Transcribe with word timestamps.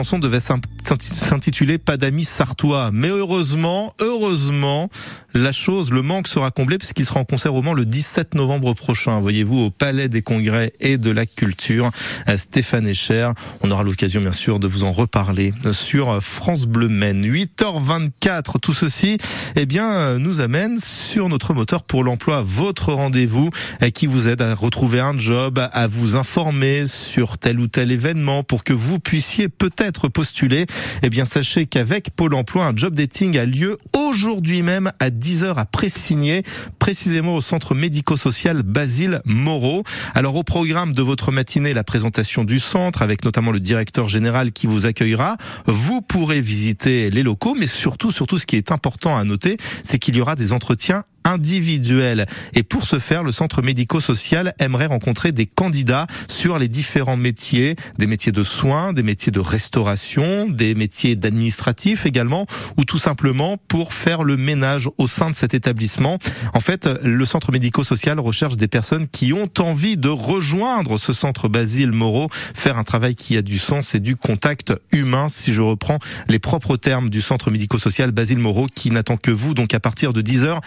chanson 0.00 0.20
devait 0.20 0.38
s'intituler 0.38 1.76
Pas 1.76 1.96
d'amis 1.96 2.24
sartois. 2.24 2.90
Mais 2.92 3.08
heureusement, 3.08 3.94
heureusement, 4.00 4.90
la 5.34 5.52
chose, 5.52 5.90
le 5.90 6.02
manque 6.02 6.28
sera 6.28 6.50
comblé 6.50 6.78
puisqu'il 6.78 7.06
sera 7.06 7.20
en 7.20 7.24
concert 7.24 7.54
au 7.54 7.62
Mans 7.62 7.72
le 7.72 7.84
17 7.84 8.34
novembre 8.34 8.74
prochain. 8.74 9.20
Voyez-vous, 9.20 9.58
au 9.58 9.70
Palais 9.70 10.08
des 10.08 10.22
Congrès 10.22 10.72
et 10.80 10.98
de 10.98 11.10
la 11.10 11.26
Culture. 11.26 11.90
Stéphane 12.36 12.86
Echer. 12.86 13.30
On 13.62 13.70
aura 13.70 13.82
l'occasion, 13.82 14.20
bien 14.20 14.32
sûr, 14.32 14.58
de 14.58 14.66
vous 14.66 14.84
en 14.84 14.92
reparler 14.92 15.52
sur 15.72 16.22
France 16.22 16.66
Bleu 16.66 16.88
Maine. 16.88 17.24
8h24. 17.24 18.60
Tout 18.60 18.74
ceci, 18.74 19.18
eh 19.56 19.66
bien, 19.66 20.18
nous 20.18 20.40
amène 20.40 20.78
sur 20.78 21.28
notre 21.28 21.54
moteur 21.54 21.82
pour 21.82 22.04
l'emploi, 22.04 22.42
votre 22.42 22.92
rendez-vous 22.92 23.50
qui 23.94 24.06
vous 24.06 24.28
aide 24.28 24.42
à 24.42 24.54
retrouver 24.54 25.00
un 25.00 25.18
job, 25.18 25.58
à 25.72 25.86
vous 25.86 26.16
informer 26.16 26.86
sur 26.86 27.38
tel 27.38 27.58
ou 27.58 27.68
tel 27.68 27.90
événement 27.90 28.42
pour 28.42 28.64
que 28.64 28.72
vous 28.72 28.98
puissiez 28.98 29.48
peut-être 29.48 29.78
être 29.88 30.08
postulé, 30.08 30.66
eh 31.02 31.10
bien 31.10 31.24
sachez 31.24 31.66
qu'avec 31.66 32.10
Pôle 32.10 32.34
Emploi, 32.34 32.66
un 32.66 32.76
job 32.76 32.94
dating 32.94 33.38
a 33.38 33.44
lieu 33.44 33.78
aujourd'hui 33.96 34.62
même 34.62 34.92
à 35.00 35.10
10h 35.18 35.54
à 35.56 35.64
Pressigné, 35.64 36.42
précisément 36.78 37.34
au 37.34 37.40
centre 37.40 37.74
médico-social 37.74 38.62
Basile 38.62 39.20
Moreau. 39.24 39.82
Alors 40.14 40.36
au 40.36 40.42
programme 40.42 40.94
de 40.94 41.02
votre 41.02 41.32
matinée, 41.32 41.74
la 41.74 41.84
présentation 41.84 42.44
du 42.44 42.60
centre 42.60 43.02
avec 43.02 43.24
notamment 43.24 43.50
le 43.50 43.60
directeur 43.60 44.08
général 44.08 44.52
qui 44.52 44.66
vous 44.66 44.86
accueillera. 44.86 45.36
Vous 45.66 46.00
pourrez 46.00 46.40
visiter 46.40 47.10
les 47.10 47.22
locaux, 47.22 47.54
mais 47.58 47.66
surtout, 47.66 48.12
surtout 48.12 48.38
ce 48.38 48.46
qui 48.46 48.56
est 48.56 48.72
important 48.72 49.16
à 49.16 49.24
noter, 49.24 49.56
c'est 49.82 49.98
qu'il 49.98 50.16
y 50.16 50.20
aura 50.20 50.34
des 50.34 50.52
entretiens 50.52 51.04
individuelle. 51.28 52.26
Et 52.54 52.62
pour 52.62 52.84
ce 52.84 52.98
faire, 52.98 53.22
le 53.22 53.32
centre 53.32 53.62
médico-social 53.62 54.54
aimerait 54.58 54.86
rencontrer 54.86 55.32
des 55.32 55.46
candidats 55.46 56.06
sur 56.28 56.58
les 56.58 56.68
différents 56.68 57.16
métiers, 57.16 57.76
des 57.98 58.06
métiers 58.06 58.32
de 58.32 58.42
soins, 58.42 58.92
des 58.92 59.02
métiers 59.02 59.32
de 59.32 59.40
restauration, 59.40 60.48
des 60.48 60.74
métiers 60.74 61.16
d'administratif 61.16 62.06
également, 62.06 62.46
ou 62.76 62.84
tout 62.84 62.98
simplement 62.98 63.56
pour 63.68 63.92
faire 63.92 64.24
le 64.24 64.36
ménage 64.36 64.88
au 64.98 65.06
sein 65.06 65.30
de 65.30 65.34
cet 65.36 65.54
établissement. 65.54 66.18
En 66.54 66.60
fait, 66.60 66.88
le 67.02 67.24
centre 67.26 67.52
médico-social 67.52 68.18
recherche 68.18 68.56
des 68.56 68.68
personnes 68.68 69.06
qui 69.08 69.32
ont 69.32 69.50
envie 69.58 69.96
de 69.96 70.08
rejoindre 70.08 70.98
ce 70.98 71.12
centre 71.12 71.48
Basile 71.48 71.92
Moreau, 71.92 72.28
faire 72.32 72.78
un 72.78 72.84
travail 72.84 73.14
qui 73.14 73.36
a 73.36 73.42
du 73.42 73.58
sens 73.58 73.94
et 73.94 74.00
du 74.00 74.16
contact 74.16 74.72
humain, 74.92 75.28
si 75.28 75.52
je 75.52 75.62
reprends 75.62 75.98
les 76.28 76.38
propres 76.38 76.76
termes 76.76 77.10
du 77.10 77.20
centre 77.20 77.50
médico-social 77.50 78.12
Basile 78.12 78.38
Moreau, 78.38 78.66
qui 78.74 78.90
n'attend 78.90 79.16
que 79.16 79.30
vous, 79.30 79.54
donc 79.54 79.74
à 79.74 79.80
partir 79.80 80.12
de 80.12 80.20
10 80.20 80.44
heures. 80.44 80.60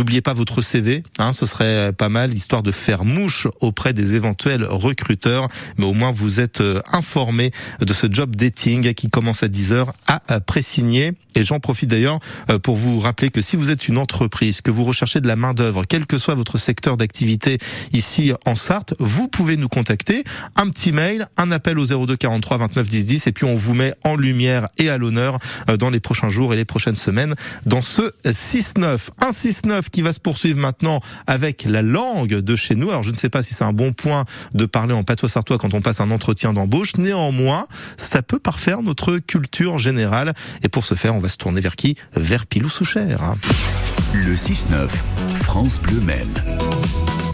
N'oubliez 0.00 0.22
pas 0.22 0.32
votre 0.32 0.62
CV, 0.62 1.02
hein, 1.18 1.34
ce 1.34 1.44
serait 1.44 1.92
pas 1.92 2.08
mal, 2.08 2.32
histoire 2.32 2.62
de 2.62 2.72
faire 2.72 3.04
mouche 3.04 3.46
auprès 3.60 3.92
des 3.92 4.14
éventuels 4.14 4.64
recruteurs. 4.64 5.48
Mais 5.76 5.84
au 5.84 5.92
moins, 5.92 6.10
vous 6.10 6.40
êtes 6.40 6.62
euh, 6.62 6.80
informé 6.90 7.50
de 7.82 7.92
ce 7.92 8.06
job 8.10 8.34
dating 8.34 8.94
qui 8.94 9.10
commence 9.10 9.42
à 9.42 9.48
10h 9.48 9.88
à 10.06 10.40
pré-signer. 10.40 11.12
Et 11.34 11.44
j'en 11.44 11.60
profite 11.60 11.90
d'ailleurs 11.90 12.20
euh, 12.50 12.58
pour 12.58 12.76
vous 12.76 12.98
rappeler 12.98 13.30
que 13.30 13.40
si 13.40 13.56
vous 13.56 13.70
êtes 13.70 13.88
une 13.88 13.98
entreprise, 13.98 14.60
que 14.60 14.70
vous 14.70 14.84
recherchez 14.84 15.20
de 15.20 15.28
la 15.28 15.36
main 15.36 15.54
d'œuvre, 15.54 15.84
quel 15.88 16.06
que 16.06 16.18
soit 16.18 16.34
votre 16.34 16.58
secteur 16.58 16.96
d'activité 16.96 17.58
ici 17.92 18.32
en 18.46 18.54
Sarthe, 18.54 18.94
vous 18.98 19.28
pouvez 19.28 19.56
nous 19.56 19.68
contacter. 19.68 20.24
Un 20.56 20.68
petit 20.68 20.92
mail, 20.92 21.26
un 21.36 21.50
appel 21.50 21.78
au 21.78 21.84
02 21.84 22.16
43 22.16 22.58
29 22.58 22.88
10 22.88 23.06
10 23.06 23.26
et 23.26 23.32
puis 23.32 23.44
on 23.44 23.56
vous 23.56 23.74
met 23.74 23.94
en 24.04 24.16
lumière 24.16 24.68
et 24.78 24.90
à 24.90 24.98
l'honneur 24.98 25.38
euh, 25.68 25.76
dans 25.76 25.90
les 25.90 26.00
prochains 26.00 26.28
jours 26.28 26.52
et 26.52 26.56
les 26.56 26.64
prochaines 26.64 26.96
semaines 26.96 27.34
dans 27.66 27.82
ce 27.82 28.12
6-9. 28.24 29.08
Un 29.20 29.30
6-9 29.30 29.90
qui 29.90 30.02
va 30.02 30.12
se 30.12 30.20
poursuivre 30.20 30.58
maintenant 30.58 31.00
avec 31.26 31.64
la 31.64 31.82
langue 31.82 32.34
de 32.34 32.56
chez 32.56 32.74
nous. 32.74 32.90
Alors 32.90 33.02
je 33.02 33.10
ne 33.10 33.16
sais 33.16 33.28
pas 33.28 33.42
si 33.42 33.54
c'est 33.54 33.64
un 33.64 33.72
bon 33.72 33.92
point 33.92 34.24
de 34.54 34.66
parler 34.66 34.94
en 34.94 35.04
patois 35.04 35.28
sartois 35.28 35.58
quand 35.58 35.74
on 35.74 35.80
passe 35.80 36.00
un 36.00 36.10
entretien 36.10 36.52
d'embauche. 36.52 36.96
Néanmoins, 36.96 37.66
ça 37.96 38.22
peut 38.22 38.38
parfaire 38.38 38.82
notre 38.82 39.18
culture 39.18 39.78
générale. 39.78 40.34
Et 40.62 40.68
pour 40.68 40.84
ce 40.84 40.94
faire, 40.94 41.19
on 41.20 41.22
va 41.22 41.28
se 41.28 41.36
tourner 41.36 41.60
vers 41.60 41.76
qui? 41.76 41.96
Vers 42.16 42.46
Pilou 42.46 42.70
Souchère. 42.70 43.34
Le 44.14 44.34
6-9, 44.34 44.88
France 45.42 45.78
Bleu 45.78 46.00
Maine. 46.00 46.32